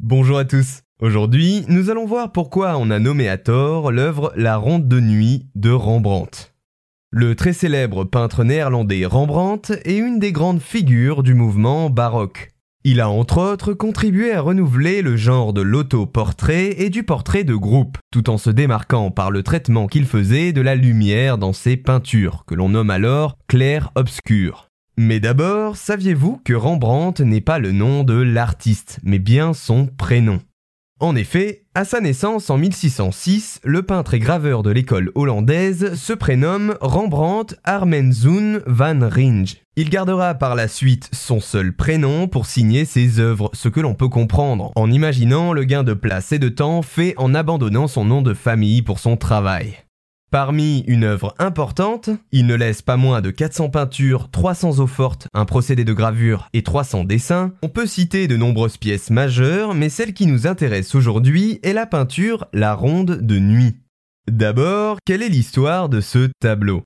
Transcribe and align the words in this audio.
Bonjour 0.00 0.38
à 0.38 0.44
tous. 0.44 0.82
Aujourd'hui, 1.00 1.64
nous 1.66 1.90
allons 1.90 2.06
voir 2.06 2.30
pourquoi 2.30 2.76
on 2.78 2.88
a 2.88 3.00
nommé 3.00 3.28
à 3.28 3.36
tort 3.36 3.90
l'œuvre 3.90 4.32
La 4.36 4.56
Ronde 4.56 4.86
de 4.86 5.00
Nuit 5.00 5.48
de 5.56 5.70
Rembrandt. 5.70 6.52
Le 7.10 7.34
très 7.34 7.52
célèbre 7.52 8.04
peintre 8.04 8.44
néerlandais 8.44 9.04
Rembrandt 9.06 9.74
est 9.84 9.96
une 9.96 10.20
des 10.20 10.30
grandes 10.30 10.62
figures 10.62 11.24
du 11.24 11.34
mouvement 11.34 11.90
baroque. 11.90 12.52
Il 12.84 13.00
a 13.00 13.10
entre 13.10 13.38
autres 13.38 13.74
contribué 13.74 14.32
à 14.32 14.40
renouveler 14.40 15.02
le 15.02 15.16
genre 15.16 15.52
de 15.52 15.62
l'autoportrait 15.62 16.80
et 16.80 16.90
du 16.90 17.02
portrait 17.02 17.42
de 17.42 17.56
groupe, 17.56 17.98
tout 18.12 18.30
en 18.30 18.38
se 18.38 18.50
démarquant 18.50 19.10
par 19.10 19.32
le 19.32 19.42
traitement 19.42 19.88
qu'il 19.88 20.06
faisait 20.06 20.52
de 20.52 20.60
la 20.60 20.76
lumière 20.76 21.38
dans 21.38 21.52
ses 21.52 21.76
peintures, 21.76 22.44
que 22.46 22.54
l'on 22.54 22.68
nomme 22.68 22.90
alors 22.90 23.36
clair-obscur. 23.48 24.67
Mais 25.00 25.20
d'abord, 25.20 25.76
saviez-vous 25.76 26.40
que 26.44 26.54
Rembrandt 26.54 27.22
n'est 27.22 27.40
pas 27.40 27.60
le 27.60 27.70
nom 27.70 28.02
de 28.02 28.20
l'artiste, 28.20 28.98
mais 29.04 29.20
bien 29.20 29.54
son 29.54 29.86
prénom? 29.86 30.40
En 30.98 31.14
effet, 31.14 31.66
à 31.76 31.84
sa 31.84 32.00
naissance 32.00 32.50
en 32.50 32.58
1606, 32.58 33.60
le 33.62 33.82
peintre 33.82 34.14
et 34.14 34.18
graveur 34.18 34.64
de 34.64 34.72
l'école 34.72 35.12
hollandaise 35.14 35.94
se 35.94 36.12
prénomme 36.12 36.76
Rembrandt 36.80 37.54
Armenzoen 37.62 38.60
van 38.66 39.08
Ringe. 39.08 39.58
Il 39.76 39.88
gardera 39.88 40.34
par 40.34 40.56
la 40.56 40.66
suite 40.66 41.08
son 41.12 41.38
seul 41.38 41.72
prénom 41.72 42.26
pour 42.26 42.46
signer 42.46 42.84
ses 42.84 43.20
œuvres, 43.20 43.50
ce 43.52 43.68
que 43.68 43.78
l'on 43.78 43.94
peut 43.94 44.08
comprendre 44.08 44.72
en 44.74 44.90
imaginant 44.90 45.52
le 45.52 45.62
gain 45.62 45.84
de 45.84 45.94
place 45.94 46.32
et 46.32 46.40
de 46.40 46.48
temps 46.48 46.82
fait 46.82 47.14
en 47.18 47.36
abandonnant 47.36 47.86
son 47.86 48.04
nom 48.04 48.20
de 48.20 48.34
famille 48.34 48.82
pour 48.82 48.98
son 48.98 49.16
travail. 49.16 49.76
Parmi 50.30 50.80
une 50.86 51.04
œuvre 51.04 51.34
importante, 51.38 52.10
il 52.32 52.46
ne 52.46 52.54
laisse 52.54 52.82
pas 52.82 52.98
moins 52.98 53.22
de 53.22 53.30
400 53.30 53.70
peintures, 53.70 54.30
300 54.30 54.78
eaux 54.78 54.86
fortes, 54.86 55.26
un 55.32 55.46
procédé 55.46 55.86
de 55.86 55.94
gravure 55.94 56.50
et 56.52 56.62
300 56.62 57.04
dessins. 57.04 57.52
On 57.62 57.70
peut 57.70 57.86
citer 57.86 58.28
de 58.28 58.36
nombreuses 58.36 58.76
pièces 58.76 59.08
majeures, 59.08 59.74
mais 59.74 59.88
celle 59.88 60.12
qui 60.12 60.26
nous 60.26 60.46
intéresse 60.46 60.94
aujourd'hui 60.94 61.60
est 61.62 61.72
la 61.72 61.86
peinture 61.86 62.46
La 62.52 62.74
Ronde 62.74 63.22
de 63.22 63.38
Nuit. 63.38 63.78
D'abord, 64.30 64.98
quelle 65.06 65.22
est 65.22 65.30
l'histoire 65.30 65.88
de 65.88 66.02
ce 66.02 66.28
tableau? 66.40 66.82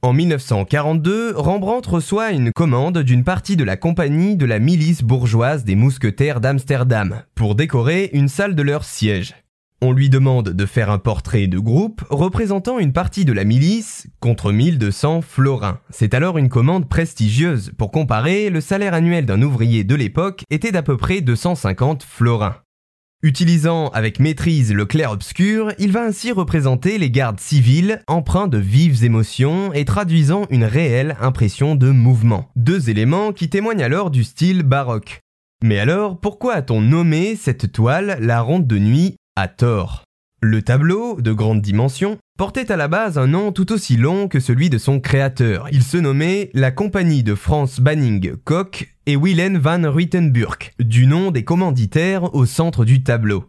En 0.00 0.14
1942, 0.14 1.34
Rembrandt 1.36 1.90
reçoit 1.90 2.30
une 2.30 2.52
commande 2.52 2.98
d'une 3.00 3.24
partie 3.24 3.56
de 3.56 3.64
la 3.64 3.76
compagnie 3.76 4.36
de 4.36 4.46
la 4.46 4.60
milice 4.60 5.02
bourgeoise 5.02 5.64
des 5.64 5.76
mousquetaires 5.76 6.40
d'Amsterdam 6.40 7.22
pour 7.34 7.54
décorer 7.54 8.08
une 8.14 8.28
salle 8.28 8.54
de 8.54 8.62
leur 8.62 8.84
siège. 8.84 9.34
On 9.80 9.92
lui 9.92 10.10
demande 10.10 10.48
de 10.48 10.66
faire 10.66 10.90
un 10.90 10.98
portrait 10.98 11.46
de 11.46 11.60
groupe 11.60 12.02
représentant 12.10 12.80
une 12.80 12.92
partie 12.92 13.24
de 13.24 13.32
la 13.32 13.44
milice 13.44 14.08
contre 14.18 14.50
1200 14.50 15.20
florins. 15.22 15.78
C'est 15.90 16.14
alors 16.14 16.36
une 16.36 16.48
commande 16.48 16.88
prestigieuse. 16.88 17.70
Pour 17.78 17.92
comparer, 17.92 18.50
le 18.50 18.60
salaire 18.60 18.92
annuel 18.92 19.24
d'un 19.24 19.40
ouvrier 19.40 19.84
de 19.84 19.94
l'époque 19.94 20.42
était 20.50 20.72
d'à 20.72 20.82
peu 20.82 20.96
près 20.96 21.20
250 21.20 22.02
florins. 22.02 22.56
Utilisant 23.22 23.90
avec 23.90 24.18
maîtrise 24.18 24.74
le 24.74 24.84
clair-obscur, 24.84 25.70
il 25.78 25.92
va 25.92 26.02
ainsi 26.02 26.32
représenter 26.32 26.98
les 26.98 27.12
gardes 27.12 27.38
civils 27.38 28.02
empreints 28.08 28.48
de 28.48 28.58
vives 28.58 29.04
émotions 29.04 29.72
et 29.72 29.84
traduisant 29.84 30.46
une 30.50 30.64
réelle 30.64 31.16
impression 31.20 31.76
de 31.76 31.90
mouvement. 31.90 32.50
Deux 32.56 32.90
éléments 32.90 33.32
qui 33.32 33.48
témoignent 33.48 33.84
alors 33.84 34.10
du 34.10 34.24
style 34.24 34.64
baroque. 34.64 35.20
Mais 35.62 35.78
alors, 35.78 36.18
pourquoi 36.18 36.54
a-t-on 36.54 36.80
nommé 36.80 37.36
cette 37.36 37.70
toile 37.70 38.18
la 38.20 38.40
ronde 38.40 38.66
de 38.66 38.78
nuit 38.78 39.16
à 39.38 39.46
tort. 39.46 40.02
Le 40.42 40.62
tableau, 40.62 41.20
de 41.20 41.32
grande 41.32 41.62
dimension, 41.62 42.18
portait 42.36 42.72
à 42.72 42.76
la 42.76 42.88
base 42.88 43.18
un 43.18 43.28
nom 43.28 43.52
tout 43.52 43.72
aussi 43.72 43.96
long 43.96 44.26
que 44.26 44.40
celui 44.40 44.68
de 44.68 44.78
son 44.78 44.98
créateur. 44.98 45.68
Il 45.70 45.84
se 45.84 45.96
nommait 45.96 46.50
la 46.54 46.72
Compagnie 46.72 47.22
de 47.22 47.36
France 47.36 47.78
Banning 47.78 48.34
Koch 48.42 48.88
et 49.06 49.14
Wilhelm 49.14 49.58
van 49.58 49.92
Ruitenburg, 49.92 50.72
du 50.80 51.06
nom 51.06 51.30
des 51.30 51.44
commanditaires 51.44 52.34
au 52.34 52.46
centre 52.46 52.84
du 52.84 53.04
tableau. 53.04 53.44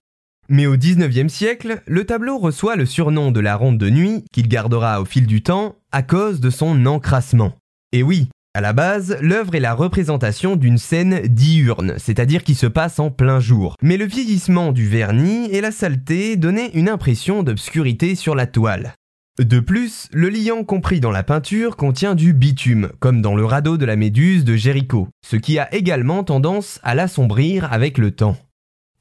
Mais 0.47 0.67
au 0.67 0.77
XIXe 0.77 1.31
siècle, 1.31 1.81
le 1.87 2.05
tableau 2.05 2.37
reçoit 2.37 2.75
le 2.75 2.85
surnom 2.85 3.31
de 3.31 3.39
la 3.39 3.55
ronde 3.55 3.79
de 3.79 3.89
nuit, 3.89 4.25
qu'il 4.31 4.47
gardera 4.47 5.01
au 5.01 5.05
fil 5.05 5.25
du 5.25 5.41
temps, 5.41 5.75
à 5.91 6.03
cause 6.03 6.39
de 6.39 6.51
son 6.51 6.85
encrassement. 6.85 7.53
Et 7.93 8.03
oui, 8.03 8.29
à 8.55 8.61
la 8.61 8.73
base, 8.73 9.15
l'œuvre 9.21 9.53
est 9.53 9.59
la 9.59 9.75
représentation 9.75 10.55
d'une 10.55 10.79
scène 10.79 11.21
diurne, 11.27 11.93
c'est-à-dire 11.97 12.43
qui 12.43 12.55
se 12.55 12.65
passe 12.65 12.99
en 12.99 13.11
plein 13.11 13.39
jour. 13.39 13.75
Mais 13.83 13.95
le 13.95 14.05
vieillissement 14.05 14.71
du 14.71 14.87
vernis 14.87 15.45
et 15.51 15.61
la 15.61 15.71
saleté 15.71 16.35
donnaient 16.35 16.71
une 16.73 16.89
impression 16.89 17.43
d'obscurité 17.43 18.15
sur 18.15 18.33
la 18.33 18.47
toile. 18.47 18.95
De 19.39 19.59
plus, 19.59 20.09
le 20.11 20.29
liant 20.29 20.63
compris 20.63 20.99
dans 20.99 21.11
la 21.11 21.23
peinture 21.23 21.77
contient 21.77 22.15
du 22.15 22.33
bitume, 22.33 22.89
comme 22.99 23.21
dans 23.21 23.35
le 23.35 23.45
radeau 23.45 23.77
de 23.77 23.85
la 23.85 23.95
méduse 23.95 24.43
de 24.43 24.55
Jéricho, 24.55 25.07
ce 25.23 25.35
qui 25.35 25.59
a 25.59 25.73
également 25.73 26.23
tendance 26.23 26.79
à 26.83 26.95
l'assombrir 26.95 27.71
avec 27.71 27.97
le 27.97 28.11
temps. 28.11 28.35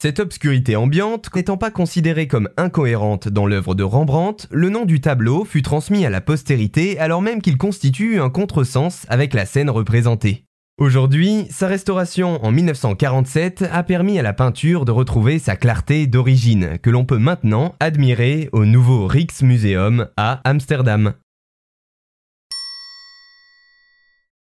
Cette 0.01 0.21
obscurité 0.21 0.77
ambiante 0.77 1.29
n'étant 1.35 1.57
pas 1.57 1.73
considérée 1.73 2.29
comme 2.29 2.49
incohérente 2.57 3.27
dans 3.27 3.47
l'œuvre 3.47 3.75
de 3.75 3.83
Rembrandt, 3.83 4.47
le 4.53 4.71
nom 4.71 4.85
du 4.85 5.01
tableau 5.01 5.45
fut 5.45 5.63
transmis 5.63 6.07
à 6.07 6.11
la 6.11 6.21
postérité 6.21 7.01
alors 7.01 7.21
même 7.21 7.43
qu'il 7.43 7.59
constitue 7.59 8.21
un 8.21 8.31
contresens 8.31 9.07
avec 9.09 9.35
la 9.35 9.45
scène 9.45 9.71
représentée. 9.71 10.45
Aujourd'hui, 10.79 11.49
sa 11.51 11.67
restauration 11.67 12.39
en 12.45 12.53
1947 12.53 13.65
a 13.73 13.83
permis 13.83 14.21
à 14.21 14.23
la 14.23 14.33
peinture 14.33 14.85
de 14.85 14.93
retrouver 14.93 15.41
sa 15.41 15.57
clarté 15.57 16.07
d'origine, 16.07 16.79
que 16.81 16.91
l'on 16.91 17.05
peut 17.05 17.19
maintenant 17.19 17.75
admirer 17.81 18.49
au 18.53 18.65
nouveau 18.65 19.09
Rijksmuseum 19.09 20.07
à 20.17 20.41
Amsterdam. 20.45 21.15